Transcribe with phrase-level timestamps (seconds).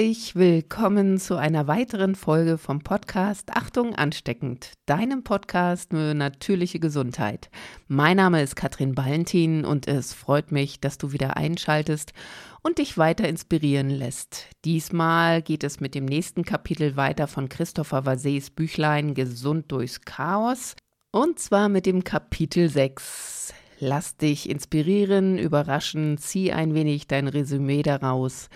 [0.00, 7.50] Herzlich willkommen zu einer weiteren Folge vom Podcast Achtung ansteckend, deinem Podcast für natürliche Gesundheit.
[7.86, 12.14] Mein Name ist Katrin Ballentin und es freut mich, dass du wieder einschaltest
[12.62, 14.46] und dich weiter inspirieren lässt.
[14.64, 20.76] Diesmal geht es mit dem nächsten Kapitel weiter von Christopher Vasés Büchlein Gesund durchs Chaos
[21.12, 23.52] und zwar mit dem Kapitel 6.
[23.80, 28.48] Lass dich inspirieren, überraschen, zieh ein wenig dein Resümee daraus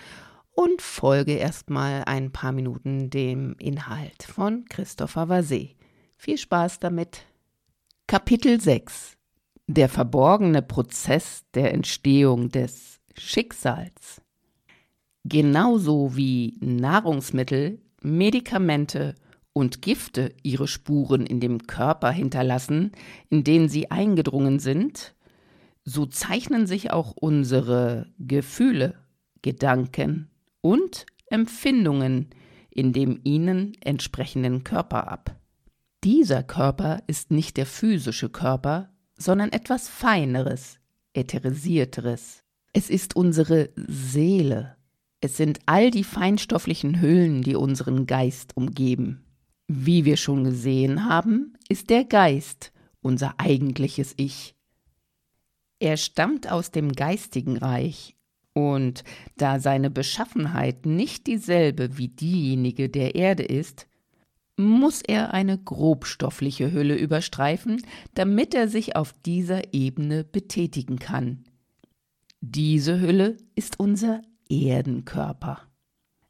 [0.55, 5.75] und folge erstmal ein paar Minuten dem Inhalt von Christopher Vasset.
[6.17, 7.25] Viel Spaß damit.
[8.07, 9.17] Kapitel 6
[9.67, 14.21] Der verborgene Prozess der Entstehung des Schicksals.
[15.25, 19.15] Genauso wie Nahrungsmittel, Medikamente
[19.51, 22.91] und Gifte ihre Spuren in dem Körper hinterlassen,
[23.29, 25.15] in denen sie eingedrungen sind,
[25.83, 28.95] so zeichnen sich auch unsere Gefühle,
[29.41, 30.29] Gedanken
[30.65, 32.31] und Empfindungen
[32.71, 35.39] in dem ihnen entsprechenden Körper ab.
[36.03, 40.79] Dieser Körper ist nicht der physische Körper, sondern etwas Feineres,
[41.13, 42.43] ätherisierteres.
[42.73, 44.75] Es ist unsere Seele.
[45.21, 49.23] Es sind all die feinstofflichen Hüllen, die unseren Geist umgeben.
[49.67, 54.55] Wie wir schon gesehen haben, ist der Geist unser eigentliches Ich.
[55.77, 58.14] Er stammt aus dem geistigen Reich
[58.55, 59.03] und
[59.37, 63.85] da seine Beschaffenheit nicht dieselbe wie diejenige der Erde ist,
[64.57, 67.83] muss er eine grobstoffliche Hülle überstreifen,
[68.13, 71.43] damit er sich auf dieser Ebene betätigen kann.
[72.39, 75.59] Diese Hülle ist unser Erdenkörper.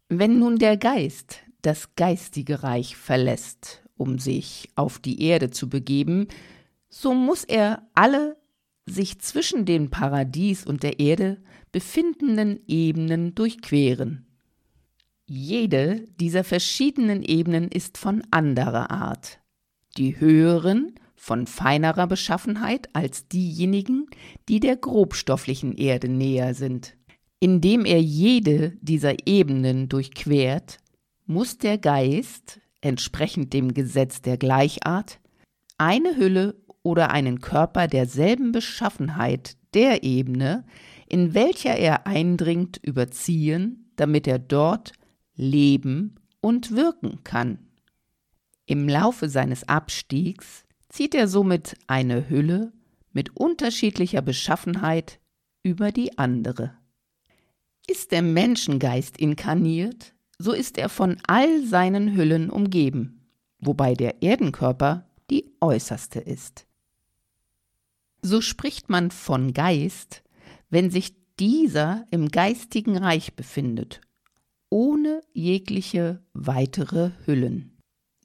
[0.09, 6.28] Wenn nun der Geist das geistige Reich verlässt, um sich auf die Erde zu begeben,
[6.90, 8.38] so muss er alle
[8.88, 11.41] sich zwischen dem Paradies und der Erde
[11.75, 14.25] befindenden Ebenen durchqueren.
[15.28, 19.41] Jede dieser verschiedenen Ebenen ist von anderer Art.
[19.97, 24.08] Die höheren von feinerer Beschaffenheit als diejenigen,
[24.47, 26.96] die der grobstofflichen Erde näher sind.
[27.41, 30.78] Indem er jede dieser Ebenen durchquert,
[31.25, 35.19] muss der Geist, entsprechend dem Gesetz der Gleichart,
[35.78, 40.66] eine Hülle oder einen Körper derselben Beschaffenheit der Ebene,
[41.08, 44.94] in welcher er eindringt, überziehen, damit er dort
[45.36, 47.59] leben und wirken kann.
[48.66, 52.74] Im Laufe seines Abstiegs zieht er somit eine Hülle
[53.12, 55.19] mit unterschiedlicher Beschaffenheit
[55.62, 56.78] über die andere.
[57.88, 65.08] Ist der Menschengeist inkarniert, so ist er von all seinen Hüllen umgeben, wobei der Erdenkörper
[65.30, 66.65] die äußerste ist.
[68.25, 70.24] So spricht man von Geist,
[70.72, 74.02] wenn sich dieser im geistigen Reich befindet,
[74.72, 77.78] ohne jegliche weitere Hüllen.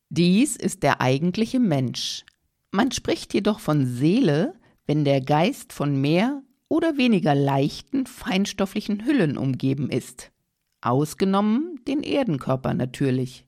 [0.09, 2.25] Dies ist der eigentliche Mensch.
[2.71, 4.55] Man spricht jedoch von Seele,
[4.87, 10.33] wenn der Geist von mehr oder weniger leichten, feinstofflichen Hüllen umgeben ist,
[10.81, 13.45] ausgenommen den Erdenkörper natürlich.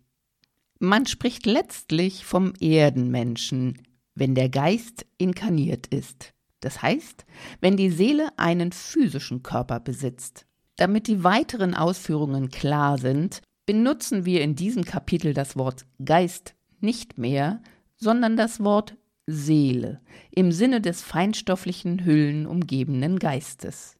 [0.79, 3.81] Man spricht letztlich vom Erdenmenschen,
[4.15, 6.31] wenn der Geist inkarniert ist.
[6.62, 7.27] Das heißt,
[7.61, 10.47] wenn die Seele einen physischen Körper besitzt.
[10.77, 17.19] Damit die weiteren Ausführungen klar sind, benutzen wir in diesem Kapitel das Wort Geist nicht
[17.19, 17.61] mehr,
[17.97, 18.97] sondern das Wort
[19.27, 20.00] Seele
[20.31, 23.97] im Sinne des feinstofflichen Hüllen umgebenen Geistes.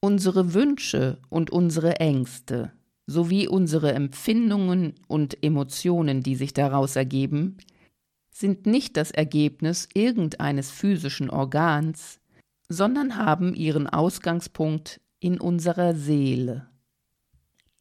[0.00, 2.72] Unsere Wünsche und unsere Ängste
[3.06, 7.58] sowie unsere Empfindungen und Emotionen, die sich daraus ergeben,
[8.40, 12.18] sind nicht das Ergebnis irgendeines physischen Organs,
[12.68, 16.68] sondern haben ihren Ausgangspunkt in unserer Seele.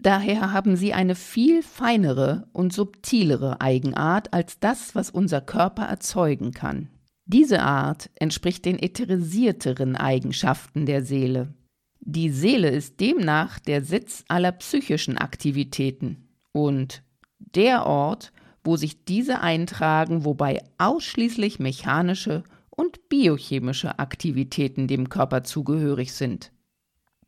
[0.01, 6.51] Daher haben sie eine viel feinere und subtilere Eigenart als das, was unser Körper erzeugen
[6.51, 6.89] kann.
[7.25, 11.53] Diese Art entspricht den ätherisierteren Eigenschaften der Seele.
[11.99, 17.03] Die Seele ist demnach der Sitz aller psychischen Aktivitäten und
[17.37, 18.31] der Ort,
[18.69, 26.51] wo sich diese eintragen, wobei ausschließlich mechanische und biochemische Aktivitäten dem Körper zugehörig sind.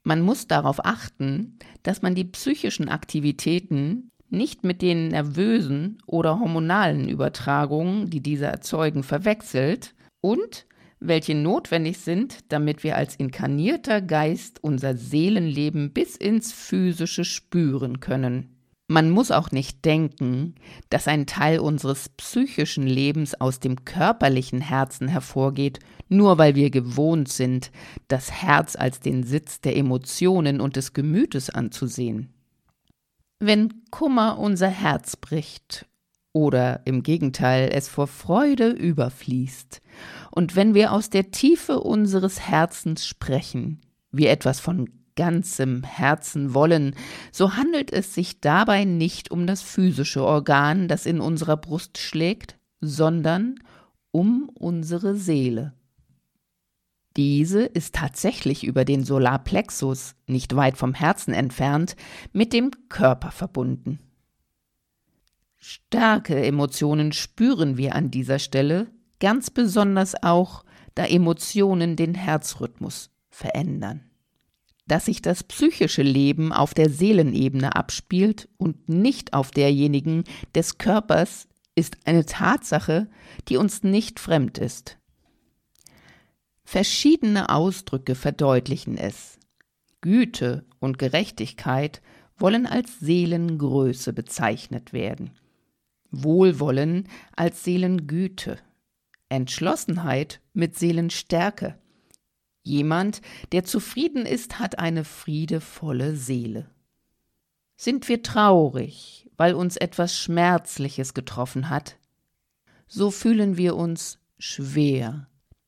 [0.03, 7.09] Man muss darauf achten, dass man die psychischen Aktivitäten nicht mit den nervösen oder hormonalen
[7.09, 10.67] Übertragungen, die diese erzeugen, verwechselt und
[10.99, 18.50] welche notwendig sind, damit wir als inkarnierter Geist unser Seelenleben bis ins physische spüren können.
[18.91, 20.53] Man muss auch nicht denken,
[20.89, 25.79] dass ein Teil unseres psychischen Lebens aus dem körperlichen Herzen hervorgeht,
[26.09, 27.71] nur weil wir gewohnt sind,
[28.09, 32.33] das Herz als den Sitz der Emotionen und des Gemütes anzusehen.
[33.39, 35.85] Wenn Kummer unser Herz bricht
[36.33, 39.81] oder im Gegenteil es vor Freude überfließt,
[40.31, 43.79] und wenn wir aus der Tiefe unseres Herzens sprechen,
[44.11, 46.95] wir etwas von ganzem Herzen wollen,
[47.31, 52.57] so handelt es sich dabei nicht um das physische Organ, das in unserer Brust schlägt,
[52.79, 53.55] sondern
[54.11, 55.73] um unsere Seele.
[57.17, 61.95] Diese ist tatsächlich über den Solarplexus, nicht weit vom Herzen entfernt,
[62.31, 63.99] mit dem Körper verbunden.
[65.57, 68.87] Starke Emotionen spüren wir an dieser Stelle,
[69.19, 70.63] ganz besonders auch,
[70.95, 74.10] da Emotionen den Herzrhythmus verändern.
[74.91, 81.47] Dass sich das psychische Leben auf der Seelenebene abspielt und nicht auf derjenigen des Körpers,
[81.75, 83.07] ist eine Tatsache,
[83.47, 84.97] die uns nicht fremd ist.
[86.65, 89.39] Verschiedene Ausdrücke verdeutlichen es.
[90.01, 92.01] Güte und Gerechtigkeit
[92.37, 95.31] wollen als Seelengröße bezeichnet werden.
[96.09, 98.57] Wohlwollen als Seelengüte.
[99.29, 101.80] Entschlossenheit mit Seelenstärke.
[102.63, 103.21] Jemand,
[103.51, 106.69] der zufrieden ist, hat eine friedevolle Seele.
[107.75, 111.97] Sind wir traurig, weil uns etwas Schmerzliches getroffen hat,
[112.87, 115.27] so fühlen wir uns schwer,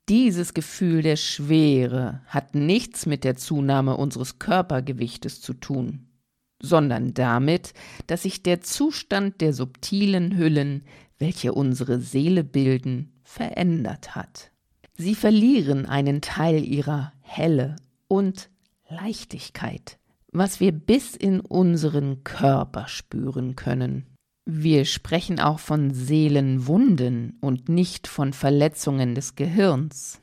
[0.09, 6.09] dieses Gefühl der Schwere hat nichts mit der Zunahme unseres Körpergewichtes zu tun,
[6.61, 7.73] sondern damit,
[8.07, 10.83] dass sich der Zustand der subtilen Hüllen,
[11.19, 14.51] welche unsere Seele bilden, verändert hat.
[14.95, 17.75] Sie verlieren einen Teil ihrer Helle
[18.07, 18.49] und
[18.89, 19.97] Leichtigkeit,
[20.31, 24.05] was wir bis in unseren Körper spüren können.
[24.45, 30.19] Wir sprechen auch von Seelenwunden und nicht von Verletzungen des Gehirns.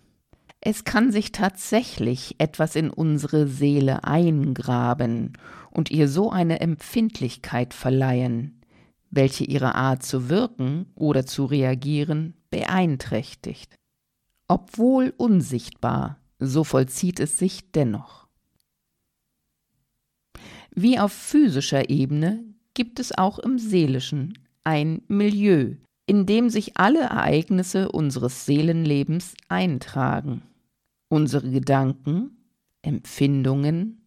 [0.60, 5.32] Es kann sich tatsächlich etwas in unsere Seele eingraben
[5.70, 8.60] und ihr so eine Empfindlichkeit verleihen,
[9.10, 13.79] welche ihre Art zu wirken oder zu reagieren beeinträchtigt.
[14.50, 18.26] Obwohl unsichtbar, so vollzieht es sich dennoch.
[20.74, 22.42] Wie auf physischer Ebene
[22.74, 25.76] gibt es auch im Seelischen ein Milieu,
[26.06, 30.42] in dem sich alle Ereignisse unseres Seelenlebens eintragen.
[31.08, 32.36] Unsere Gedanken,
[32.82, 34.04] Empfindungen,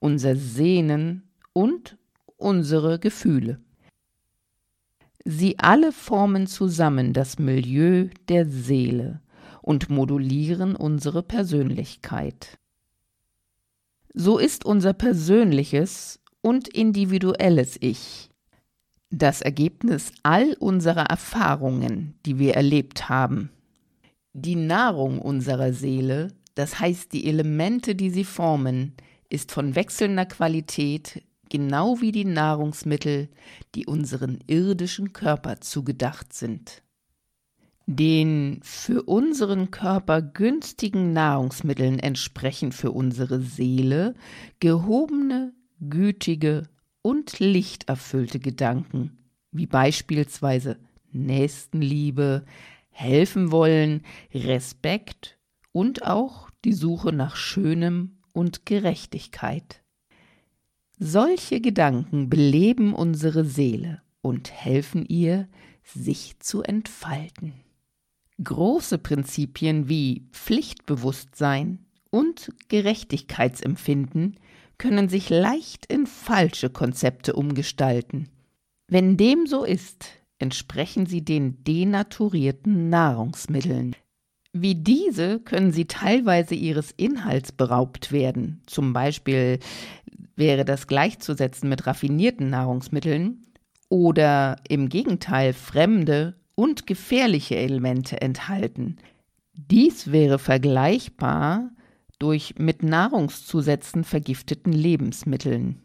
[0.00, 1.98] unser Sehnen und
[2.36, 3.60] unsere Gefühle.
[5.24, 9.20] Sie alle formen zusammen das Milieu der Seele
[9.64, 12.58] und modulieren unsere Persönlichkeit.
[14.12, 18.28] So ist unser persönliches und individuelles Ich.
[19.08, 23.48] Das Ergebnis all unserer Erfahrungen, die wir erlebt haben.
[24.34, 28.92] Die Nahrung unserer Seele, das heißt die Elemente, die sie formen,
[29.30, 33.30] ist von wechselnder Qualität, genau wie die Nahrungsmittel,
[33.74, 36.82] die unseren irdischen Körper zugedacht sind.
[37.86, 44.14] Den für unseren Körper günstigen Nahrungsmitteln entsprechen für unsere Seele
[44.58, 46.68] gehobene gütige
[47.02, 49.18] und lichterfüllte Gedanken,
[49.52, 50.78] wie beispielsweise
[51.12, 52.44] Nächstenliebe,
[52.88, 55.38] helfen wollen, Respekt
[55.72, 59.82] und auch die Suche nach Schönem und Gerechtigkeit.
[60.98, 65.48] Solche Gedanken beleben unsere Seele und helfen ihr,
[65.82, 67.63] sich zu entfalten.
[68.42, 71.78] Große Prinzipien wie Pflichtbewusstsein
[72.10, 74.36] und Gerechtigkeitsempfinden
[74.76, 78.28] können sich leicht in falsche Konzepte umgestalten.
[78.88, 80.06] Wenn dem so ist,
[80.38, 83.94] entsprechen sie den denaturierten Nahrungsmitteln.
[84.52, 88.62] Wie diese können sie teilweise ihres Inhalts beraubt werden.
[88.66, 89.58] Zum Beispiel
[90.36, 93.46] wäre das gleichzusetzen mit raffinierten Nahrungsmitteln
[93.88, 98.96] oder im Gegenteil fremde und gefährliche Elemente enthalten.
[99.54, 101.70] Dies wäre vergleichbar
[102.18, 105.80] durch mit Nahrungszusätzen vergifteten Lebensmitteln.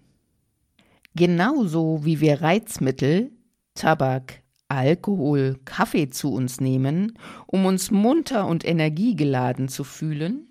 [1.15, 3.31] Genauso wie wir Reizmittel,
[3.73, 10.47] Tabak, Alkohol, Kaffee zu uns nehmen, um uns munter und energiegeladen zu fühlen,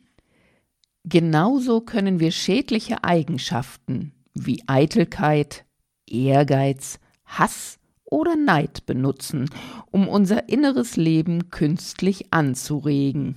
[1.04, 5.64] genauso können wir schädliche Eigenschaften wie Eitelkeit,
[6.08, 7.77] Ehrgeiz, Hass
[8.10, 9.50] oder Neid benutzen,
[9.90, 13.36] um unser inneres Leben künstlich anzuregen.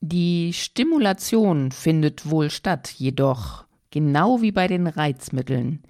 [0.00, 5.82] Die Stimulation findet wohl statt, jedoch, genau wie bei den Reizmitteln,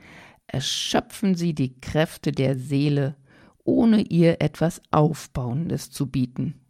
[0.46, 3.16] erschöpfen sie die Kräfte der Seele,
[3.64, 6.60] ohne ihr etwas Aufbauendes zu bieten.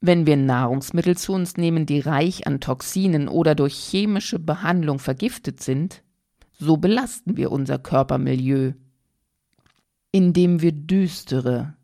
[0.00, 5.60] Wenn wir Nahrungsmittel zu uns nehmen, die reich an Toxinen oder durch chemische Behandlung vergiftet
[5.62, 6.02] sind,
[6.52, 8.72] so belasten wir unser Körpermilieu,
[10.12, 11.74] indem wir düstere,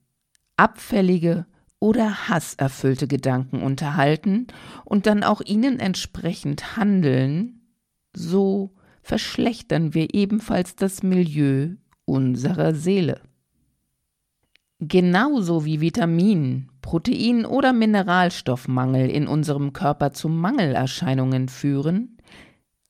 [0.56, 1.46] abfällige
[1.78, 4.46] oder hasserfüllte Gedanken unterhalten
[4.84, 7.60] und dann auch ihnen entsprechend handeln,
[8.16, 11.74] so verschlechtern wir ebenfalls das Milieu
[12.06, 13.20] unserer Seele.
[14.80, 22.13] Genauso wie Vitamin, Protein oder Mineralstoffmangel in unserem Körper zu Mangelerscheinungen führen,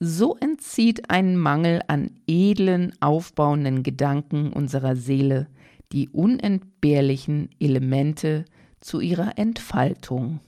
[0.04, 5.48] so entzieht ein Mangel an edlen, aufbauenden Gedanken unserer Seele
[5.94, 8.44] die unentbehrlichen Elemente
[8.80, 10.40] zu ihrer Entfaltung.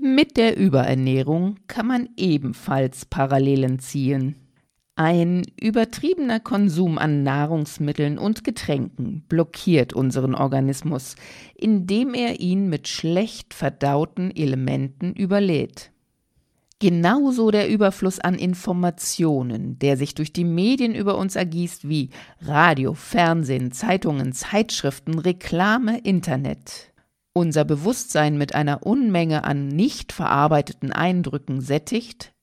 [0.00, 4.34] Mit der Überernährung kann man ebenfalls Parallelen ziehen.
[4.94, 11.16] Ein übertriebener Konsum an Nahrungsmitteln und Getränken blockiert unseren Organismus,
[11.54, 15.92] indem er ihn mit schlecht verdauten Elementen überlädt.
[16.78, 22.10] Genauso der Überfluss an Informationen, der sich durch die Medien über uns ergießt wie
[22.42, 26.92] Radio, Fernsehen, Zeitungen, Zeitschriften, Reklame, Internet.
[27.32, 32.34] Unser Bewusstsein mit einer Unmenge an nicht verarbeiteten Eindrücken sättigt,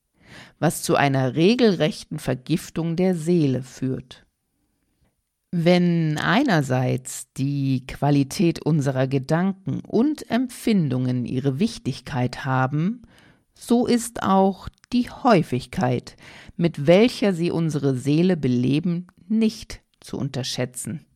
[0.58, 4.26] was zu einer regelrechten Vergiftung der Seele führt.
[5.52, 13.02] Wenn einerseits die Qualität unserer Gedanken und Empfindungen ihre Wichtigkeit haben,
[13.54, 16.16] so ist auch die Häufigkeit,
[16.56, 21.06] mit welcher sie unsere Seele beleben, nicht zu unterschätzen.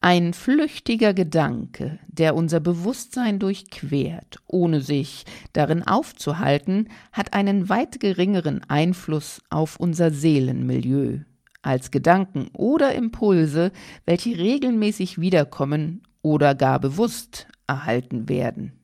[0.00, 8.62] Ein flüchtiger Gedanke, der unser Bewusstsein durchquert, ohne sich darin aufzuhalten, hat einen weit geringeren
[8.68, 11.20] Einfluss auf unser Seelenmilieu
[11.64, 13.72] als Gedanken oder Impulse,
[14.04, 18.83] welche regelmäßig wiederkommen oder gar bewusst erhalten werden.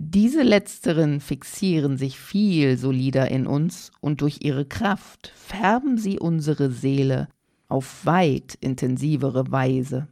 [0.00, 6.70] Diese letzteren fixieren sich viel solider in uns und durch ihre Kraft färben sie unsere
[6.70, 7.26] Seele
[7.66, 10.06] auf weit intensivere Weise.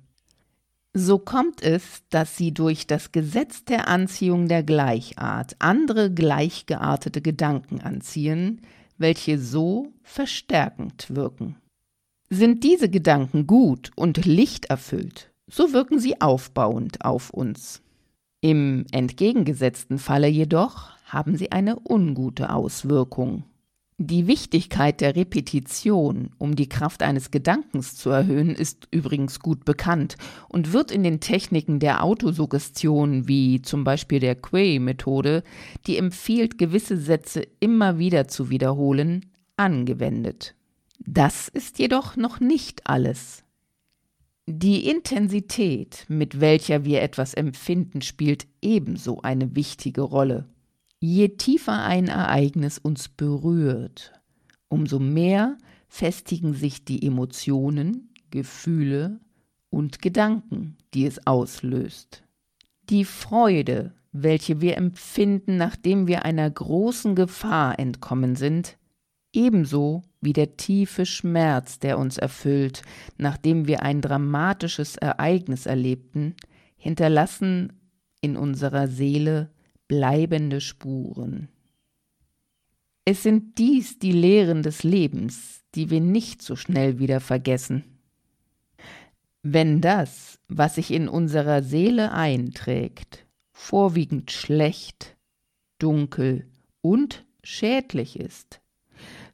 [0.92, 7.80] So kommt es, dass sie durch das Gesetz der Anziehung der Gleichart andere gleichgeartete Gedanken
[7.80, 8.62] anziehen,
[8.98, 11.58] welche so verstärkend wirken.
[12.28, 17.82] Sind diese Gedanken gut und lichterfüllt, so wirken sie aufbauend auf uns.
[18.46, 23.42] Im entgegengesetzten Falle jedoch haben sie eine ungute Auswirkung.
[23.98, 30.14] Die Wichtigkeit der Repetition, um die Kraft eines Gedankens zu erhöhen, ist übrigens gut bekannt
[30.48, 35.42] und wird in den Techniken der Autosuggestion, wie zum Beispiel der Quay-Methode,
[35.88, 39.26] die empfiehlt, gewisse Sätze immer wieder zu wiederholen,
[39.56, 40.54] angewendet.
[41.00, 43.42] Das ist jedoch noch nicht alles.
[44.48, 50.46] Die Intensität, mit welcher wir etwas empfinden, spielt ebenso eine wichtige Rolle.
[51.00, 54.12] Je tiefer ein Ereignis uns berührt,
[54.68, 59.18] umso mehr festigen sich die Emotionen, Gefühle
[59.68, 62.22] und Gedanken, die es auslöst.
[62.88, 68.78] Die Freude, welche wir empfinden, nachdem wir einer großen Gefahr entkommen sind,
[69.36, 72.82] ebenso wie der tiefe Schmerz, der uns erfüllt,
[73.18, 76.34] nachdem wir ein dramatisches Ereignis erlebten,
[76.76, 77.72] hinterlassen
[78.20, 79.50] in unserer Seele
[79.86, 81.48] bleibende Spuren.
[83.04, 87.84] Es sind dies die Lehren des Lebens, die wir nicht so schnell wieder vergessen.
[89.42, 95.16] Wenn das, was sich in unserer Seele einträgt, vorwiegend schlecht,
[95.78, 96.46] dunkel
[96.80, 98.60] und schädlich ist,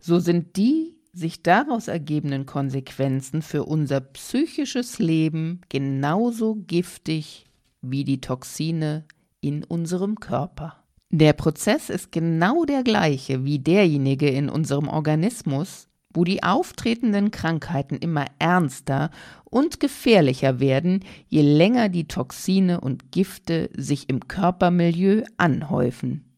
[0.03, 7.45] so sind die sich daraus ergebenden Konsequenzen für unser psychisches Leben genauso giftig
[7.83, 9.05] wie die Toxine
[9.41, 10.83] in unserem Körper.
[11.11, 17.97] Der Prozess ist genau der gleiche wie derjenige in unserem Organismus, wo die auftretenden Krankheiten
[17.97, 19.11] immer ernster
[19.45, 26.32] und gefährlicher werden, je länger die Toxine und Gifte sich im Körpermilieu anhäufen.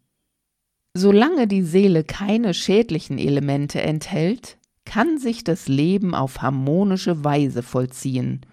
[0.96, 8.46] Solange die Seele keine schädlichen Elemente enthält, kann sich das Leben auf harmonische Weise vollziehen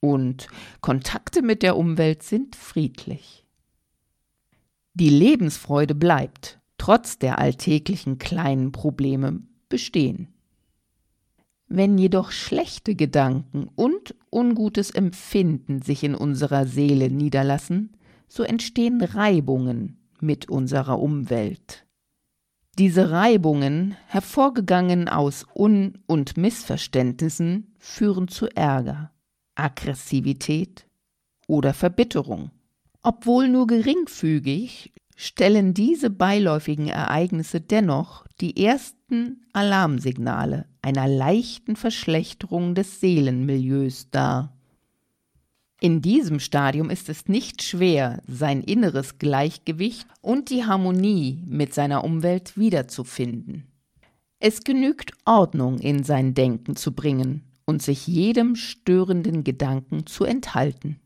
[0.00, 0.48] und
[0.80, 3.44] Kontakte mit der Umwelt sind friedlich.
[4.94, 10.28] Die Lebensfreude bleibt, trotz der alltäglichen kleinen Probleme, bestehen.
[11.68, 17.96] Wenn jedoch schlechte Gedanken und ungutes Empfinden sich in unserer Seele niederlassen,
[18.28, 21.86] so entstehen Reibungen mit unserer Umwelt.
[22.78, 29.12] Diese Reibungen, hervorgegangen aus Un- und Missverständnissen, führen zu Ärger,
[29.54, 30.86] Aggressivität
[31.46, 32.50] oder Verbitterung.
[33.02, 43.00] Obwohl nur geringfügig, stellen diese beiläufigen Ereignisse dennoch die ersten Alarmsignale einer leichten Verschlechterung des
[43.00, 44.56] Seelenmilieus dar.
[45.82, 52.04] In diesem Stadium ist es nicht schwer, sein inneres Gleichgewicht und die Harmonie mit seiner
[52.04, 53.64] Umwelt wiederzufinden.
[54.38, 61.00] Es genügt Ordnung in sein Denken zu bringen und sich jedem störenden Gedanken zu enthalten.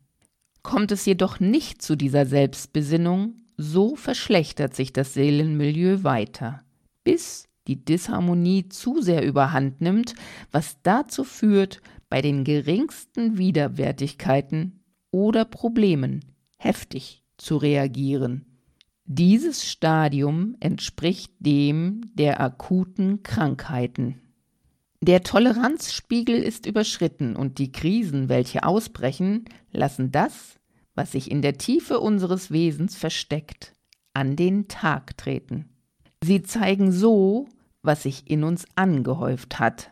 [0.63, 6.61] Kommt es jedoch nicht zu dieser Selbstbesinnung, so verschlechtert sich das Seelenmilieu weiter,
[7.03, 10.15] bis die Disharmonie zu sehr überhand nimmt,
[10.53, 16.25] was dazu führt, bei den geringsten Widerwärtigkeiten oder Problemen
[16.57, 18.47] heftig zu reagieren.
[19.05, 24.21] Dieses Stadium entspricht dem der akuten Krankheiten.
[25.01, 30.59] Der Toleranzspiegel ist überschritten und die Krisen, welche ausbrechen, lassen das,
[30.95, 33.75] was sich in der Tiefe unseres Wesens versteckt,
[34.15, 35.69] an den Tag treten.
[36.25, 37.47] Sie zeigen so,
[37.83, 39.91] was sich in uns angehäuft hat.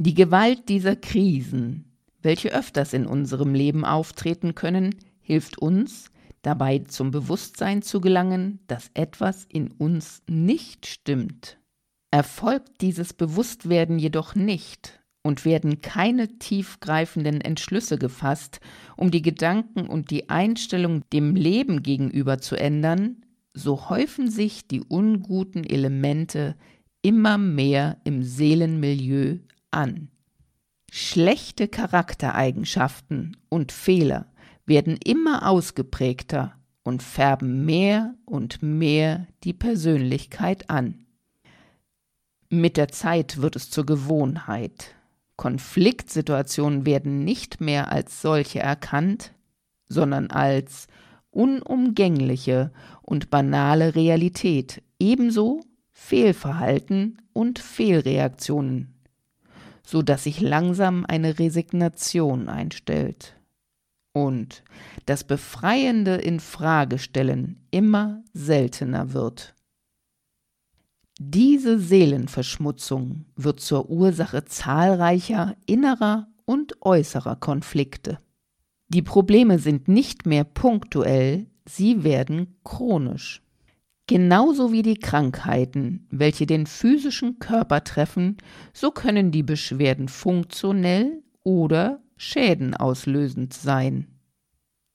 [0.00, 1.84] Die Gewalt dieser Krisen,
[2.22, 6.12] welche öfters in unserem Leben auftreten können, hilft uns,
[6.42, 11.58] dabei zum Bewusstsein zu gelangen, dass etwas in uns nicht stimmt.
[12.12, 18.60] Erfolgt dieses Bewusstwerden jedoch nicht und werden keine tiefgreifenden Entschlüsse gefasst,
[18.96, 24.80] um die Gedanken und die Einstellung dem Leben gegenüber zu ändern, so häufen sich die
[24.80, 26.54] unguten Elemente
[27.02, 29.38] immer mehr im Seelenmilieu
[29.70, 30.10] an.
[30.90, 34.26] Schlechte Charaktereigenschaften und Fehler
[34.66, 41.06] werden immer ausgeprägter und färben mehr und mehr die Persönlichkeit an.
[42.50, 44.94] Mit der Zeit wird es zur Gewohnheit.
[45.36, 49.34] Konfliktsituationen werden nicht mehr als solche erkannt,
[49.88, 50.86] sondern als
[51.30, 55.60] unumgängliche und banale Realität, ebenso
[55.92, 58.94] Fehlverhalten und Fehlreaktionen,
[59.88, 63.40] so dass sich langsam eine Resignation einstellt
[64.12, 64.62] und
[65.06, 69.54] das befreiende Infragestellen immer seltener wird.
[71.18, 78.18] Diese Seelenverschmutzung wird zur Ursache zahlreicher innerer und äußerer Konflikte.
[78.88, 83.42] Die Probleme sind nicht mehr punktuell, sie werden chronisch.
[84.08, 88.38] Genauso wie die Krankheiten, welche den physischen Körper treffen,
[88.72, 94.06] so können die Beschwerden funktionell oder Schäden auslösend sein.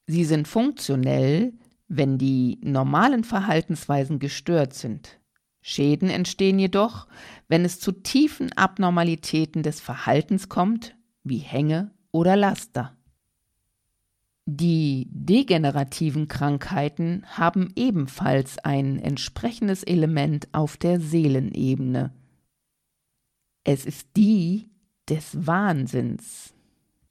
[0.08, 1.54] Sie sind funktionell,
[1.88, 5.20] wenn die normalen Verhaltensweisen gestört sind.
[5.62, 7.08] Schäden entstehen jedoch,
[7.48, 12.98] wenn es zu tiefen Abnormalitäten des Verhaltens kommt, wie Hänge oder Laster.
[14.46, 22.14] Die degenerativen Krankheiten haben ebenfalls ein entsprechendes Element auf der Seelenebene.
[23.64, 24.70] Es ist die
[25.10, 26.54] des Wahnsinns.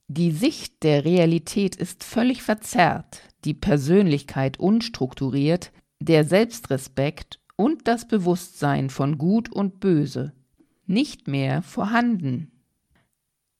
[0.09, 8.90] Die Sicht der Realität ist völlig verzerrt, die Persönlichkeit unstrukturiert, der Selbstrespekt und das Bewusstsein
[8.90, 10.35] von Gut und Böse
[10.87, 12.51] nicht mehr vorhanden.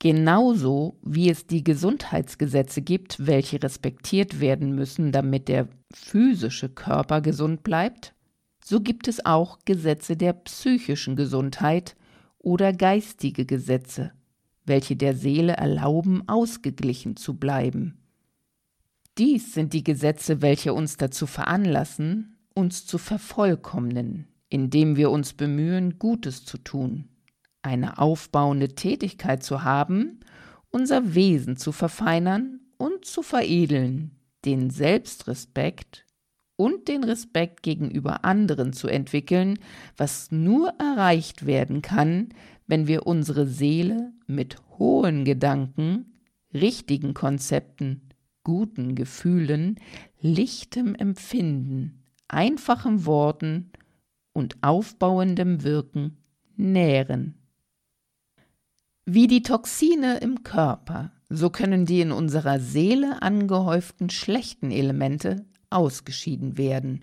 [0.03, 7.63] Genauso wie es die Gesundheitsgesetze gibt, welche respektiert werden müssen, damit der physische Körper gesund
[7.63, 8.13] bleibt,
[8.65, 11.95] so gibt es auch Gesetze der psychischen Gesundheit
[12.39, 14.11] oder geistige Gesetze,
[14.65, 18.03] welche der Seele erlauben, ausgeglichen zu bleiben.
[19.19, 26.01] Dies sind die Gesetze, welche uns dazu veranlassen, uns zu vervollkommnen, indem wir uns bemühen,
[26.01, 27.09] Gutes zu tun,
[27.63, 30.21] eine aufbauende Tätigkeit zu haben,
[30.71, 34.13] unser Wesen zu verfeinern und zu veredeln,
[34.45, 36.05] den Selbstrespekt
[36.57, 39.59] und den Respekt gegenüber anderen zu entwickeln,
[39.97, 42.31] was nur erreicht werden kann,
[42.67, 46.19] wenn wir unsere Seele mit hohen Gedanken,
[46.53, 48.09] richtigen Konzepten,
[48.45, 49.79] guten Gefühlen,
[50.21, 53.71] lichtem Empfinden, einfachen Worten
[54.33, 56.19] und aufbauendem Wirken
[56.57, 57.42] nähren.
[59.05, 66.57] Wie die Toxine im Körper, so können die in unserer Seele angehäuften schlechten Elemente ausgeschieden
[66.57, 67.03] werden.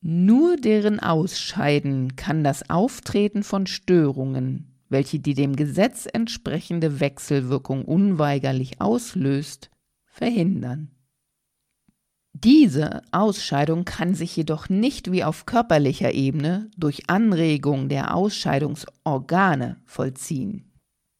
[0.00, 8.80] Nur deren Ausscheiden kann das Auftreten von Störungen, welche die dem Gesetz entsprechende Wechselwirkung unweigerlich
[8.80, 9.70] auslöst,
[10.04, 10.90] verhindern.
[12.32, 20.71] Diese Ausscheidung kann sich jedoch nicht wie auf körperlicher Ebene durch Anregung der Ausscheidungsorgane vollziehen.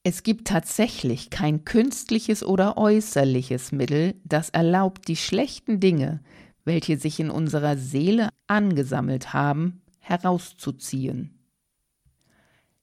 [0.05, 6.21] Es gibt tatsächlich kein künstliches oder äußerliches Mittel, das erlaubt, die schlechten Dinge,
[6.65, 11.39] welche sich in unserer Seele angesammelt haben, herauszuziehen.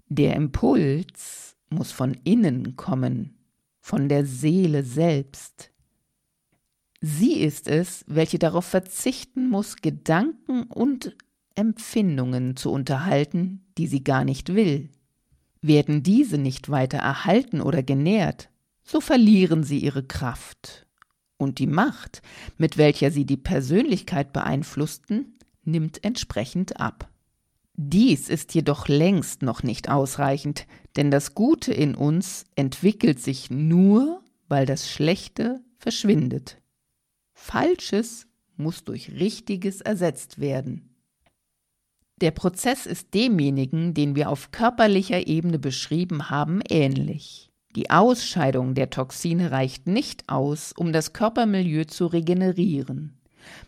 [0.07, 3.37] Der Impuls muss von innen kommen,
[3.81, 5.71] von der Seele selbst.
[7.01, 11.17] Sie ist es, welche darauf verzichten muss, Gedanken und
[11.55, 14.89] Empfindungen zu unterhalten, die sie gar nicht will.
[15.61, 18.49] Werden diese nicht weiter erhalten oder genährt,
[18.83, 20.87] so verlieren sie ihre Kraft.
[21.37, 22.21] Und die Macht,
[22.57, 27.09] mit welcher sie die Persönlichkeit beeinflussten, nimmt entsprechend ab.
[27.75, 30.67] Dies ist jedoch längst noch nicht ausreichend,
[30.97, 36.57] denn das Gute in uns entwickelt sich nur, weil das Schlechte verschwindet.
[37.33, 40.88] Falsches muss durch Richtiges ersetzt werden.
[42.21, 47.49] Der Prozess ist demjenigen, den wir auf körperlicher Ebene beschrieben haben, ähnlich.
[47.75, 53.17] Die Ausscheidung der Toxine reicht nicht aus, um das Körpermilieu zu regenerieren.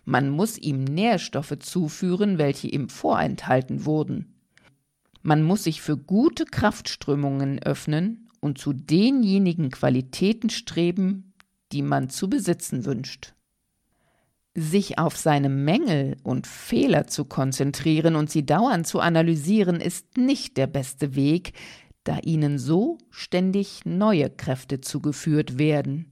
[0.04, 4.36] Man muss ihm Nährstoffe zuführen, welche ihm vorenthalten wurden.
[5.22, 11.34] Man muss sich für gute Kraftströmungen öffnen und zu denjenigen Qualitäten streben,
[11.72, 13.34] die man zu besitzen wünscht.
[14.54, 20.58] Sich auf seine Mängel und Fehler zu konzentrieren und sie dauernd zu analysieren, ist nicht
[20.58, 21.54] der beste Weg,
[22.04, 26.12] da ihnen so ständig neue Kräfte zugeführt werden.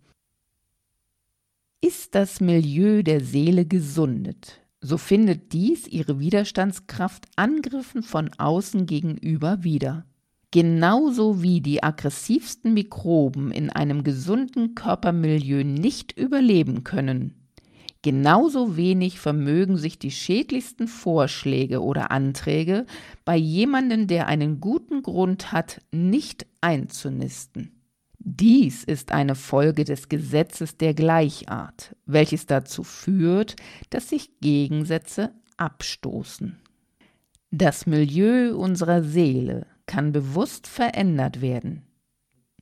[1.81, 9.63] Ist das Milieu der Seele gesundet, so findet dies ihre Widerstandskraft Angriffen von außen gegenüber
[9.63, 10.05] wieder.
[10.51, 17.38] Genauso wie die aggressivsten Mikroben in einem gesunden Körpermilieu nicht überleben können,
[18.01, 22.85] genauso wenig vermögen sich die schädlichsten Vorschläge oder Anträge
[23.25, 27.79] bei jemandem, der einen guten Grund hat, nicht einzunisten.
[28.19, 33.55] Dies ist eine Folge des Gesetzes der Gleichart, welches dazu führt,
[33.89, 36.57] dass sich Gegensätze abstoßen.
[37.51, 41.83] Das Milieu unserer Seele kann bewusst verändert werden.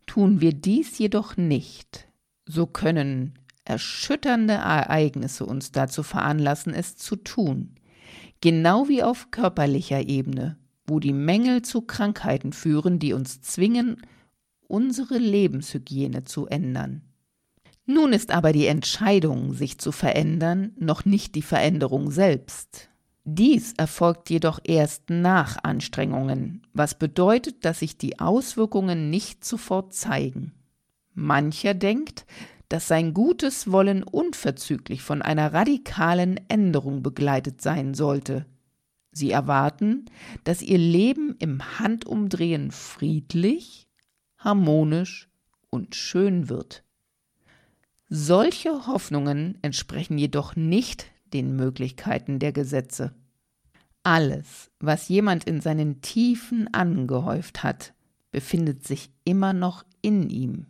[0.06, 2.08] Tun wir dies jedoch nicht,
[2.46, 3.34] so können
[3.68, 7.76] erschütternde Ereignisse uns dazu veranlassen, es zu tun,
[8.42, 14.02] genau wie auf körperlicher Ebene, wo die Mängel zu Krankheiten führen, die uns zwingen,
[14.68, 17.02] unsere Lebenshygiene zu ändern.
[17.86, 22.90] Nun ist aber die Entscheidung, sich zu verändern, noch nicht die Veränderung selbst.
[23.24, 30.54] Dies erfolgt jedoch erst nach Anstrengungen, was bedeutet, dass sich die Auswirkungen nicht sofort zeigen.
[31.14, 32.26] Mancher denkt,
[32.70, 38.46] dass sein gutes Wollen unverzüglich von einer radikalen Änderung begleitet sein sollte.
[39.12, 40.06] Sie erwarten,
[40.44, 43.88] dass ihr Leben im Handumdrehen friedlich,
[44.38, 45.30] harmonisch
[45.70, 46.84] und schön wird.
[48.10, 53.14] Solche Hoffnungen entsprechen jedoch nicht den Möglichkeiten der Gesetze.
[54.04, 57.94] Alles, was jemand in seinen Tiefen angehäuft hat,
[58.32, 60.68] befindet sich immer noch in ihm.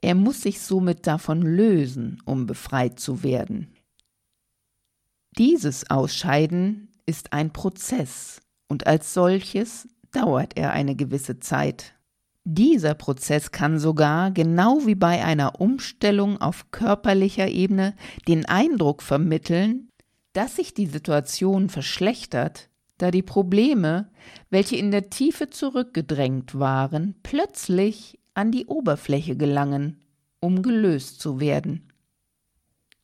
[0.00, 3.68] Er muss sich somit davon lösen, um befreit zu werden.
[5.38, 11.94] Dieses Ausscheiden ist ein Prozess und als solches dauert er eine gewisse Zeit.
[12.44, 17.94] Dieser Prozess kann sogar, genau wie bei einer Umstellung auf körperlicher Ebene,
[18.28, 19.88] den Eindruck vermitteln,
[20.32, 24.10] dass sich die Situation verschlechtert, da die Probleme,
[24.48, 29.96] welche in der Tiefe zurückgedrängt waren, plötzlich an die Oberfläche gelangen,
[30.40, 31.90] um gelöst zu werden.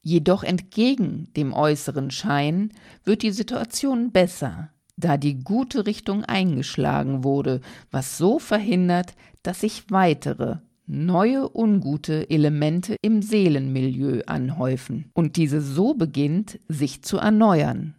[0.02, 2.72] Jedoch entgegen dem äußeren Schein
[3.04, 9.90] wird die Situation besser, da die gute Richtung eingeschlagen wurde, was so verhindert, dass sich
[9.90, 17.94] weitere, neue ungute Elemente im Seelenmilieu anhäufen und diese so beginnt, sich zu erneuern.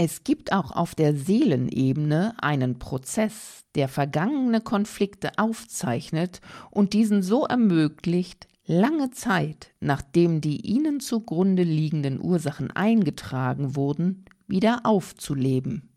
[0.00, 7.46] Es gibt auch auf der Seelenebene einen Prozess, der vergangene Konflikte aufzeichnet und diesen so
[7.46, 15.90] ermöglicht, lange Zeit, nachdem die ihnen zugrunde liegenden Ursachen eingetragen wurden, wieder aufzuleben.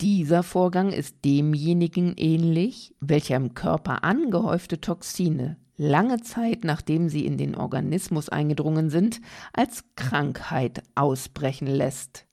[0.00, 7.38] Dieser Vorgang ist demjenigen ähnlich, welcher im Körper angehäufte Toxine lange Zeit nachdem sie in
[7.38, 9.20] den Organismus eingedrungen sind,
[9.52, 12.25] als Krankheit ausbrechen lässt.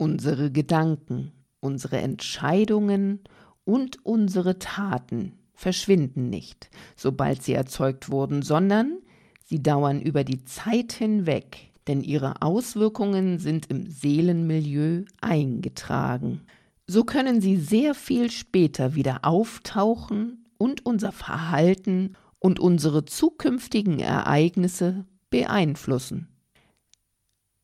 [0.00, 3.20] Unsere Gedanken, unsere Entscheidungen
[3.64, 8.98] und unsere Taten verschwinden nicht, sobald sie erzeugt wurden, sondern
[9.44, 16.42] sie dauern über die Zeit hinweg denn ihre Auswirkungen sind im Seelenmilieu eingetragen.
[16.86, 25.04] So können sie sehr viel später wieder auftauchen und unser Verhalten und unsere zukünftigen Ereignisse
[25.30, 26.28] beeinflussen.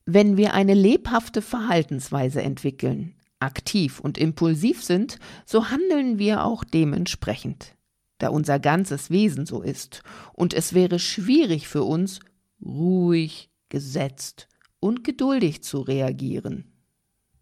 [0.07, 7.75] Wenn wir eine lebhafte Verhaltensweise entwickeln, aktiv und impulsiv sind, so handeln wir auch dementsprechend,
[8.19, 12.21] da unser ganzes Wesen so ist, und es wäre schwierig für uns,
[12.65, 16.73] ruhig, gesetzt und geduldig zu reagieren.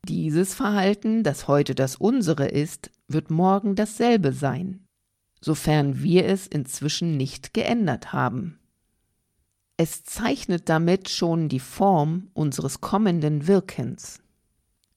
[0.08, 4.86] Dieses Verhalten, das heute das unsere ist, wird morgen dasselbe sein,
[5.42, 8.58] sofern wir es inzwischen nicht geändert haben.
[9.76, 14.20] Es zeichnet damit schon die Form unseres kommenden Wirkens.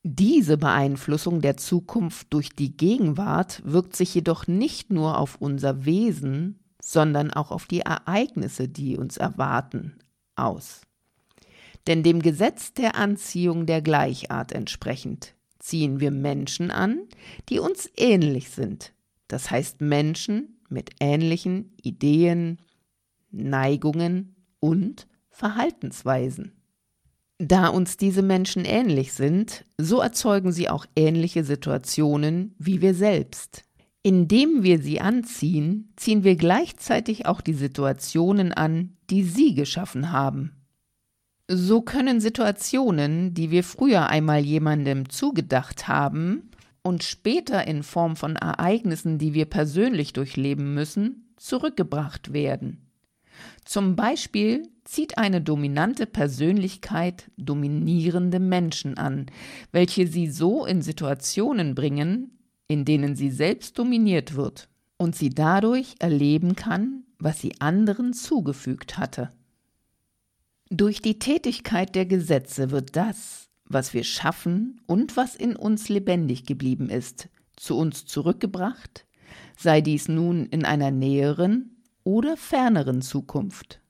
[0.03, 6.59] Diese Beeinflussung der Zukunft durch die Gegenwart wirkt sich jedoch nicht nur auf unser Wesen,
[6.79, 9.97] sondern auch auf die Ereignisse, die uns erwarten,
[10.35, 10.81] aus.
[11.87, 16.99] Denn dem Gesetz der Anziehung der Gleichart entsprechend ziehen wir Menschen an,
[17.49, 18.93] die uns ähnlich sind,
[19.27, 22.59] das heißt Menschen mit ähnlichen Ideen,
[23.31, 26.53] Neigungen und Verhaltensweisen.
[27.39, 33.63] Da uns diese Menschen ähnlich sind, so erzeugen sie auch ähnliche Situationen wie wir selbst.
[34.01, 40.53] Indem wir sie anziehen, ziehen wir gleichzeitig auch die Situationen an, die sie geschaffen haben.
[41.49, 48.35] So können Situationen, die wir früher einmal jemandem zugedacht haben und später in Form von
[48.35, 52.86] Ereignissen, die wir persönlich durchleben müssen, zurückgebracht werden.
[53.65, 59.25] Zum Beispiel zieht eine dominante Persönlichkeit dominierende Menschen an,
[59.71, 62.31] welche sie so in Situationen bringen,
[62.67, 68.97] in denen sie selbst dominiert wird und sie dadurch erleben kann, was sie anderen zugefügt
[68.97, 69.31] hatte.
[70.69, 76.45] Durch die Tätigkeit der Gesetze wird das, was wir schaffen und was in uns lebendig
[76.45, 79.05] geblieben ist, zu uns zurückgebracht,
[79.57, 81.76] sei dies nun in einer näheren
[82.07, 83.81] oder ferneren Zukunft.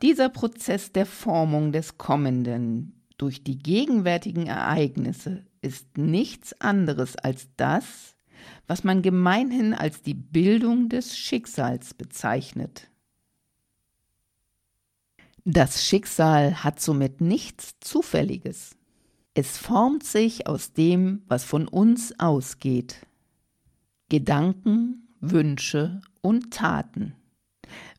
[0.00, 8.16] Dieser Prozess der Formung des Kommenden durch die gegenwärtigen Ereignisse ist nichts anderes als das,
[8.66, 12.88] was man gemeinhin als die Bildung des Schicksals bezeichnet.
[15.44, 18.76] Das Schicksal hat somit nichts Zufälliges.
[19.34, 23.06] Es formt sich aus dem, was von uns ausgeht.
[24.08, 27.17] Gedanken, Wünsche und Taten.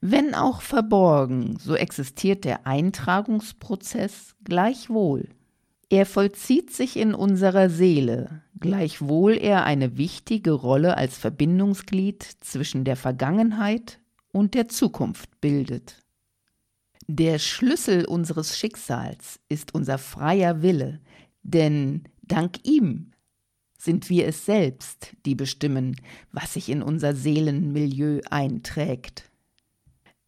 [0.01, 5.29] Wenn auch verborgen, so existiert der Eintragungsprozess gleichwohl.
[5.89, 12.95] Er vollzieht sich in unserer Seele, gleichwohl er eine wichtige Rolle als Verbindungsglied zwischen der
[12.95, 13.99] Vergangenheit
[14.31, 16.03] und der Zukunft bildet.
[17.07, 20.99] Der Schlüssel unseres Schicksals ist unser freier Wille,
[21.41, 23.11] denn dank ihm
[23.79, 25.95] sind wir es selbst, die bestimmen,
[26.31, 29.28] was sich in unser Seelenmilieu einträgt.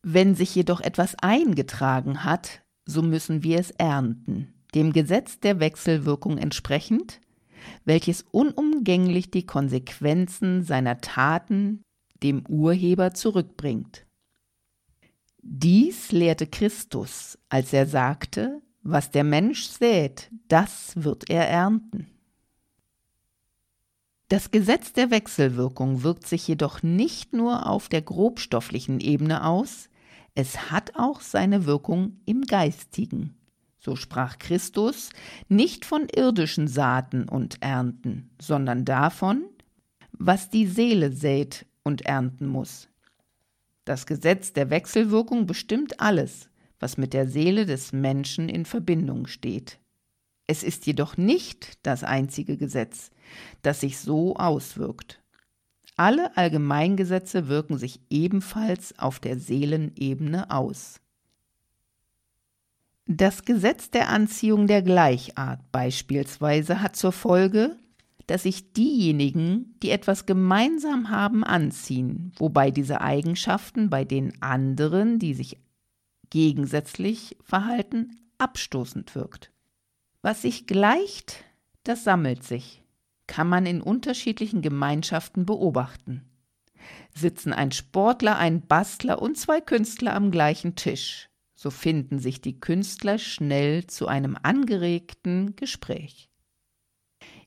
[0.04, 6.38] Wenn sich jedoch etwas eingetragen hat, so müssen wir es ernten, dem Gesetz der Wechselwirkung
[6.38, 7.22] entsprechend,
[7.86, 11.84] welches unumgänglich die Konsequenzen seiner Taten
[12.24, 14.06] dem Urheber zurückbringt.
[15.44, 22.08] Dies lehrte Christus, als er sagte, was der Mensch sät, das wird er ernten.
[24.28, 29.90] Das Gesetz der Wechselwirkung wirkt sich jedoch nicht nur auf der grobstofflichen Ebene aus,
[30.36, 33.36] es hat auch seine Wirkung im Geistigen.
[33.78, 35.10] So sprach Christus
[35.50, 39.44] nicht von irdischen Saaten und Ernten, sondern davon,
[40.12, 42.90] was die Seele sät und ernten muss.
[43.86, 49.80] Das Gesetz der Wechselwirkung bestimmt alles, was mit der Seele des Menschen in Verbindung steht.
[50.46, 53.10] Es ist jedoch nicht das einzige Gesetz,
[53.64, 55.21] das sich so auswirkt.
[56.02, 61.00] Alle Allgemeingesetze wirken sich ebenfalls auf der Seelenebene aus.
[63.06, 67.78] Das Gesetz der Anziehung der Gleichart beispielsweise hat zur Folge,
[68.26, 75.36] dass sich diejenigen, die etwas gemeinsam haben, anziehen, wobei diese Eigenschaften bei den anderen, die
[75.36, 75.60] sich
[76.32, 79.52] gegensätzlich verhalten, abstoßend wirkt.
[80.24, 81.44] Was sich gleicht,
[81.84, 82.81] das sammelt sich
[83.32, 86.30] kann man in unterschiedlichen Gemeinschaften beobachten.
[87.16, 92.60] Sitzen ein Sportler, ein Bastler und zwei Künstler am gleichen Tisch, so finden sich die
[92.60, 96.30] Künstler schnell zu einem angeregten Gespräch.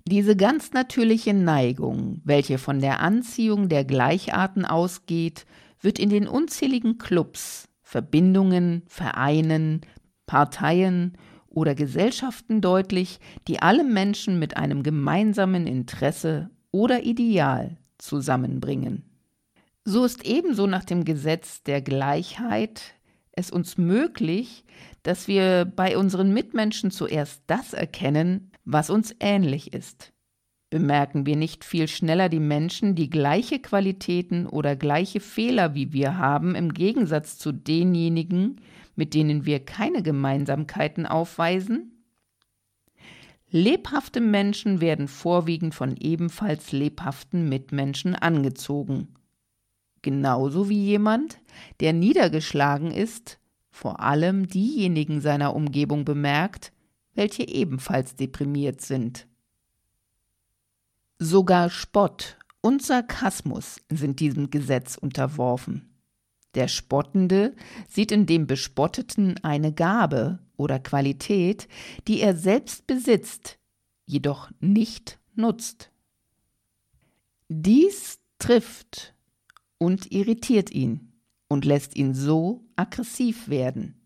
[0.09, 5.45] Diese ganz natürliche Neigung, welche von der Anziehung der Gleicharten ausgeht,
[5.81, 9.83] wird in den unzähligen Clubs, Verbindungen, Vereinen,
[10.25, 11.19] Parteien
[11.55, 19.05] oder Gesellschaften deutlich, die alle Menschen mit einem gemeinsamen Interesse oder Ideal zusammenbringen.
[19.85, 22.95] So ist ebenso nach dem Gesetz der Gleichheit
[23.33, 24.65] es uns möglich,
[25.03, 30.13] dass wir bei unseren Mitmenschen zuerst das erkennen, was uns ähnlich ist.
[30.71, 36.19] Bemerken wir nicht viel schneller die Menschen, die gleiche Qualitäten oder gleiche Fehler wie wir
[36.19, 38.61] haben, im Gegensatz zu denjenigen,
[38.97, 42.05] mit denen wir keine Gemeinsamkeiten aufweisen?
[43.51, 49.15] Lebhafte Menschen werden vorwiegend von ebenfalls lebhaften Mitmenschen angezogen.
[50.03, 51.39] Genauso wie jemand,
[51.81, 53.39] der niedergeschlagen ist,
[53.71, 56.73] vor allem diejenigen seiner Umgebung bemerkt,
[57.15, 59.27] welche ebenfalls deprimiert sind.
[61.19, 65.94] Sogar Spott und Sarkasmus sind diesem Gesetz unterworfen.
[66.55, 67.55] Der Spottende
[67.89, 71.69] sieht in dem Bespotteten eine Gabe oder Qualität,
[72.07, 73.59] die er selbst besitzt,
[74.07, 75.91] jedoch nicht nutzt.
[77.49, 79.15] Dies trifft
[79.79, 81.13] und irritiert ihn
[81.49, 84.01] und lässt ihn so aggressiv werden.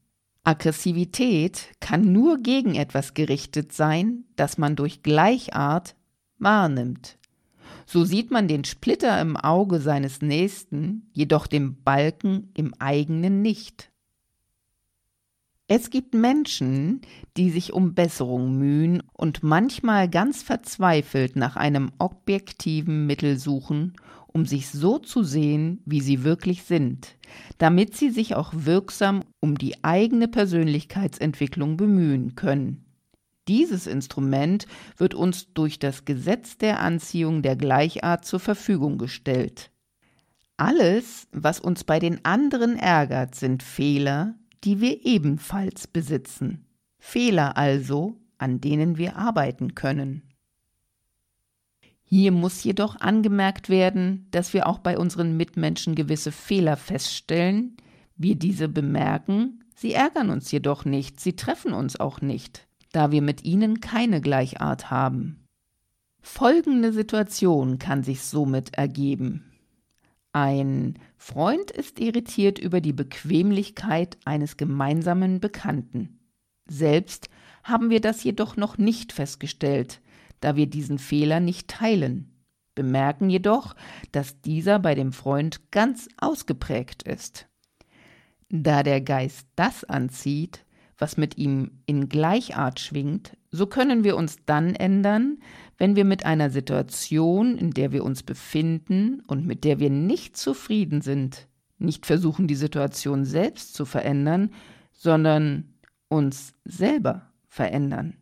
[0.45, 5.95] Aggressivität kann nur gegen etwas gerichtet sein, das man durch Gleichart
[6.39, 7.18] wahrnimmt.
[7.91, 13.91] So sieht man den Splitter im Auge seines Nächsten, jedoch den Balken im eigenen nicht.
[15.69, 17.01] Es gibt Menschen,
[17.39, 23.95] die sich um Besserung mühen und manchmal ganz verzweifelt nach einem objektiven Mittel suchen,
[24.27, 27.17] um sich so zu sehen, wie sie wirklich sind,
[27.57, 32.85] damit sie sich auch wirksam um die eigene Persönlichkeitsentwicklung bemühen können.
[33.49, 34.67] Dieses Instrument
[34.99, 39.71] wird uns durch das Gesetz der Anziehung der Gleichart zur Verfügung gestellt.
[40.59, 44.35] Alles, was uns bei den anderen ärgert, sind Fehler,
[44.65, 46.67] die wir ebenfalls besitzen.
[46.99, 50.23] Fehler also, an denen wir arbeiten können.
[52.03, 57.77] Hier muss jedoch angemerkt werden, dass wir auch bei unseren Mitmenschen gewisse Fehler feststellen,
[58.17, 63.23] wir diese bemerken, sie ärgern uns jedoch nicht, sie treffen uns auch nicht da wir
[63.23, 65.45] mit ihnen keine Gleichart haben.
[66.21, 69.45] Folgende Situation kann sich somit ergeben.
[70.33, 76.19] Ein Freund ist irritiert über die Bequemlichkeit eines gemeinsamen Bekannten.
[76.69, 77.31] Selbst
[77.65, 80.01] haben wir das jedoch noch nicht festgestellt,
[80.41, 82.39] da wir diesen Fehler nicht teilen,
[82.75, 83.75] bemerken jedoch,
[84.13, 87.49] dass dieser bei dem Freund ganz ausgeprägt ist.
[88.51, 90.65] Da der Geist das anzieht,
[90.99, 95.39] was mit ihm in Gleichart schwingt, so können wir uns dann ändern,
[95.79, 100.37] wenn wir mit einer Situation, in der wir uns befinden und mit der wir nicht
[100.37, 101.47] zufrieden sind,
[101.79, 104.51] nicht versuchen, die Situation selbst zu verändern,
[104.93, 105.73] sondern
[106.09, 108.17] uns selber verändern.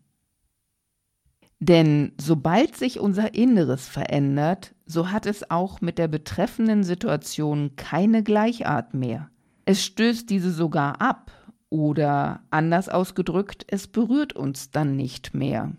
[1.59, 8.23] Denn sobald sich unser Inneres verändert, so hat es auch mit der betreffenden Situation keine
[8.23, 9.31] Gleichart mehr.
[9.65, 11.33] Es stößt diese sogar ab
[11.71, 15.73] oder anders ausgedrückt, es berührt uns dann nicht mehr.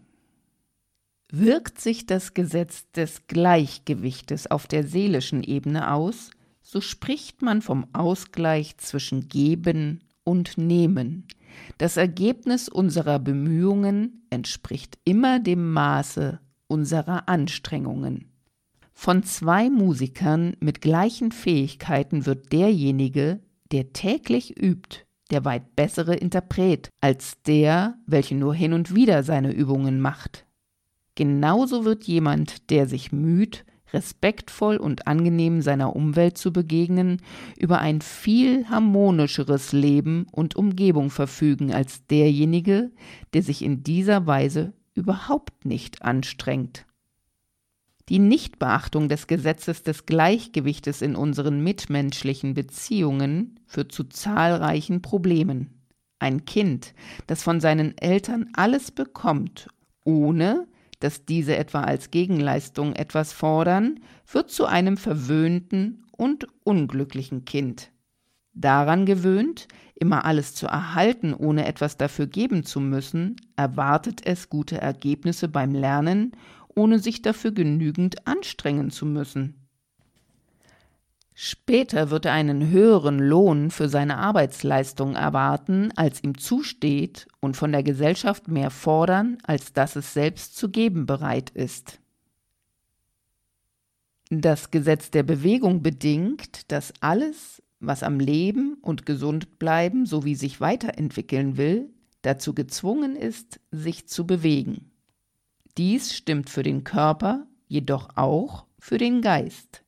[1.29, 7.87] Wirkt sich das Gesetz des Gleichgewichtes auf der seelischen Ebene aus, so spricht man vom
[7.93, 11.25] Ausgleich zwischen Geben und Nehmen.
[11.77, 18.31] Das Ergebnis unserer Bemühungen entspricht immer dem Maße unserer Anstrengungen.
[18.93, 23.39] Von zwei Musikern mit gleichen Fähigkeiten wird derjenige,
[23.71, 29.51] der täglich übt, der weit bessere Interpret als der, welcher nur hin und wieder seine
[29.51, 30.45] Übungen macht.
[31.15, 37.21] Genauso wird jemand, der sich müht, respektvoll und angenehm seiner Umwelt zu begegnen,
[37.57, 42.91] über ein viel harmonischeres Leben und Umgebung verfügen als derjenige,
[43.33, 46.86] der sich in dieser Weise überhaupt nicht anstrengt.
[48.09, 55.81] Die Nichtbeachtung des Gesetzes des Gleichgewichtes in unseren mitmenschlichen Beziehungen führt zu zahlreichen Problemen.
[56.19, 56.93] Ein Kind,
[57.27, 59.67] das von seinen Eltern alles bekommt,
[60.05, 60.67] ohne
[60.99, 63.99] dass diese etwa als Gegenleistung etwas fordern,
[64.31, 67.91] wird zu einem verwöhnten und unglücklichen Kind.
[68.53, 74.81] Daran gewöhnt, immer alles zu erhalten, ohne etwas dafür geben zu müssen, erwartet es gute
[74.81, 76.31] Ergebnisse beim Lernen
[76.77, 79.67] ohne sich dafür genügend anstrengen zu müssen.
[81.33, 87.71] Später wird er einen höheren Lohn für seine Arbeitsleistung erwarten, als ihm zusteht, und von
[87.71, 91.99] der Gesellschaft mehr fordern, als dass es selbst zu geben bereit ist.
[94.29, 100.59] Das Gesetz der Bewegung bedingt, dass alles, was am Leben und gesund bleiben sowie sich
[100.59, 101.89] weiterentwickeln will,
[102.23, 104.91] dazu gezwungen ist, sich zu bewegen.
[105.77, 109.83] Dies stimmt für den Körper, jedoch auch für den Geist.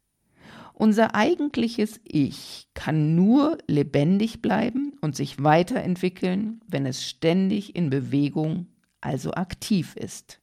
[0.73, 8.67] Unser eigentliches Ich kann nur lebendig bleiben und sich weiterentwickeln, wenn es ständig in Bewegung,
[9.01, 10.39] also aktiv ist.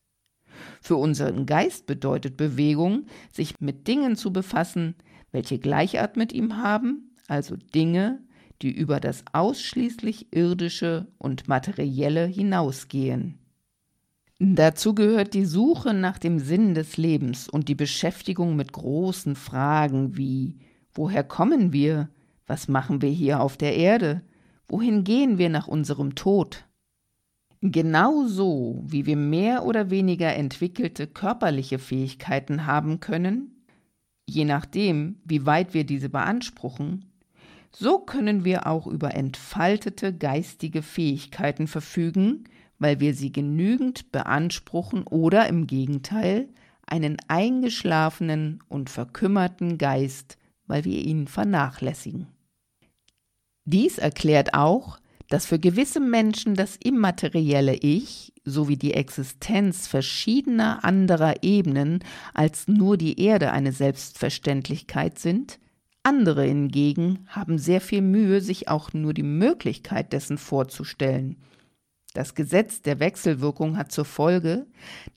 [0.80, 4.94] Für unseren Geist bedeutet Bewegung, sich mit Dingen zu befassen,
[5.30, 8.20] welche Gleichart mit ihm haben, also Dinge,
[8.62, 13.38] die über das ausschließlich irdische und materielle hinausgehen.
[14.38, 20.16] Dazu gehört die Suche nach dem Sinn des Lebens und die Beschäftigung mit großen Fragen
[20.16, 20.58] wie
[20.92, 22.10] Woher kommen wir?
[22.46, 24.22] Was machen wir hier auf der Erde?
[24.68, 26.66] Wohin gehen wir nach unserem Tod?
[27.60, 33.64] Genauso wie wir mehr oder weniger entwickelte körperliche Fähigkeiten haben können,
[34.26, 37.06] je nachdem, wie weit wir diese beanspruchen,
[37.72, 42.44] so können wir auch über entfaltete geistige Fähigkeiten verfügen,
[42.78, 46.48] weil wir sie genügend beanspruchen oder im Gegenteil
[46.86, 52.28] einen eingeschlafenen und verkümmerten Geist, weil wir ihn vernachlässigen.
[53.64, 54.98] Dies erklärt auch,
[55.28, 62.96] dass für gewisse Menschen das immaterielle Ich sowie die Existenz verschiedener anderer Ebenen als nur
[62.96, 65.58] die Erde eine Selbstverständlichkeit sind,
[66.06, 71.36] andere hingegen haben sehr viel Mühe, sich auch nur die Möglichkeit dessen vorzustellen.
[72.16, 74.64] Das Gesetz der Wechselwirkung hat zur Folge,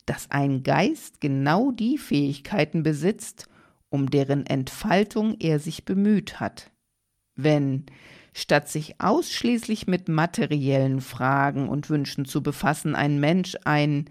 [0.05, 3.47] dass ein Geist genau die Fähigkeiten besitzt,
[3.87, 6.71] um deren Entfaltung er sich bemüht hat.
[7.37, 7.85] Wenn
[8.33, 14.09] Statt sich ausschließlich mit materiellen Fragen und Wünschen zu befassen, ein Mensch ein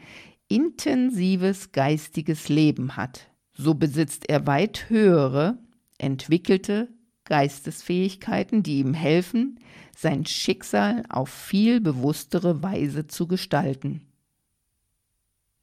[0.48, 5.58] intensives geistiges Leben hat, so besitzt er weit höhere,
[5.98, 6.88] entwickelte
[7.28, 9.60] Geistesfähigkeiten, die ihm helfen,
[9.96, 14.08] sein Schicksal auf viel bewusstere Weise zu gestalten.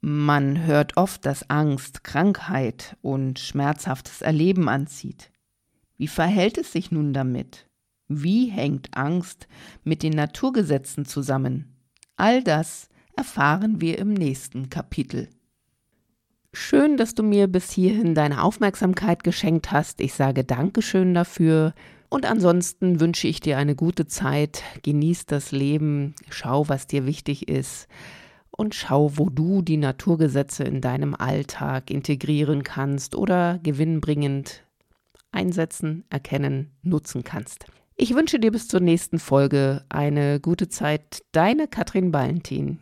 [0.00, 5.32] Man hört oft, dass Angst, Krankheit und schmerzhaftes Erleben anzieht.
[5.98, 7.66] Wie verhält es sich nun damit?
[8.06, 9.48] Wie hängt Angst
[9.82, 11.76] mit den Naturgesetzen zusammen?
[12.16, 15.28] All das erfahren wir im nächsten Kapitel.
[16.58, 20.00] Schön, dass du mir bis hierhin deine Aufmerksamkeit geschenkt hast.
[20.00, 21.74] Ich sage Dankeschön dafür.
[22.08, 24.62] Und ansonsten wünsche ich dir eine gute Zeit.
[24.82, 26.14] Genieß das Leben.
[26.30, 27.88] Schau, was dir wichtig ist.
[28.50, 34.64] Und schau, wo du die Naturgesetze in deinem Alltag integrieren kannst oder gewinnbringend
[35.32, 37.66] einsetzen, erkennen, nutzen kannst.
[37.96, 41.22] Ich wünsche dir bis zur nächsten Folge eine gute Zeit.
[41.32, 42.78] Deine Katrin Valentin.